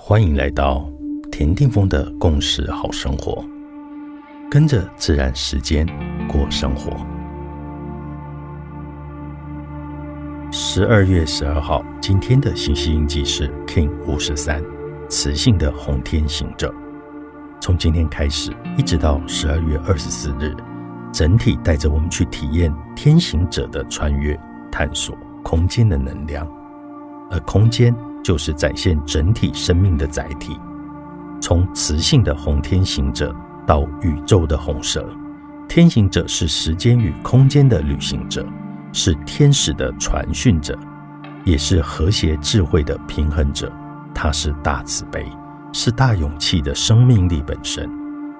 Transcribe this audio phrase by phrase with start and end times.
[0.00, 0.88] 欢迎来到
[1.30, 3.44] 田定峰的共识好生活，
[4.48, 5.84] 跟着自然时间
[6.28, 6.96] 过生活。
[10.52, 14.62] 十二月十二号，今天的信息印记是 King 五十三，
[15.10, 16.72] 磁性的红天行者。
[17.60, 20.54] 从今天开始，一直到十二月二十四日，
[21.12, 24.38] 整体带着我们去体验天行者的穿越、
[24.70, 26.48] 探索空间的能量，
[27.30, 27.92] 而空间。
[28.28, 30.54] 就是展现整体生命的载体，
[31.40, 33.34] 从磁性的红天行者
[33.66, 35.08] 到宇宙的红蛇。
[35.66, 38.46] 天行者是时间与空间的旅行者，
[38.92, 40.78] 是天使的传讯者，
[41.42, 43.72] 也是和谐智慧的平衡者。
[44.14, 45.24] 它是大慈悲，
[45.72, 47.88] 是大勇气的生命力本身。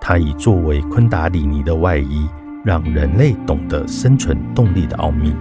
[0.00, 2.28] 它以作为昆达里尼的外衣，
[2.64, 5.32] 让人类懂得生存动力的奥秘，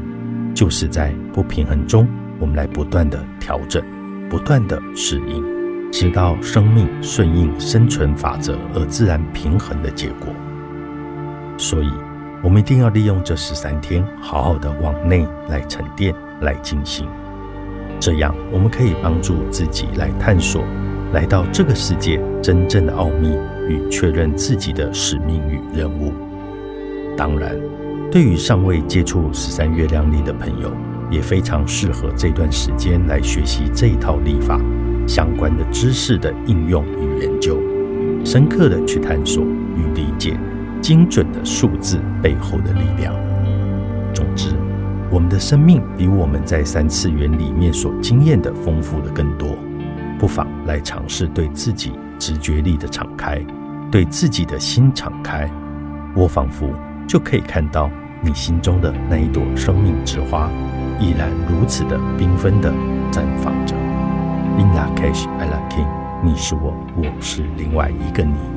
[0.53, 2.07] 就是在不平衡中，
[2.39, 3.83] 我们来不断的调整。
[4.29, 5.43] 不断的适应，
[5.91, 10.29] 直到生命顺应生存法则而自然平衡的结果。
[11.57, 11.89] 所以，
[12.43, 17.07] 我们一定要利用这十三天，好好的往内来沉淀、来进行，
[17.99, 20.63] 这样我们可以帮助自己来探索，
[21.13, 23.29] 来到这个世界真正的奥秘
[23.69, 26.11] 与确认自己的使命与任务。
[27.15, 27.55] 当然，
[28.11, 30.71] 对于尚未接触十三月亮历的朋友。
[31.15, 34.59] 也非常适合这段时间来学习这一套历法
[35.07, 37.57] 相关的知识的应用与研究，
[38.25, 39.41] 深刻的去探索
[39.77, 40.37] 与理解
[40.81, 43.15] 精准的数字背后的力量。
[44.13, 44.49] 总之，
[45.09, 49.57] 我们的生命比我们在三次元里面所经验的丰富的更多，
[50.19, 53.41] 不妨来尝试对自己直觉力的敞开，
[53.89, 55.49] 对自己的心敞开，
[56.13, 56.69] 我仿佛
[57.07, 57.89] 就可以看到
[58.21, 60.49] 你心中的那一朵生命之花。
[60.99, 62.71] 依然如此的缤纷的
[63.11, 63.75] 绽放着。
[64.57, 65.87] In la cage, I la king，
[66.23, 68.54] 你是我，我是另外一个你。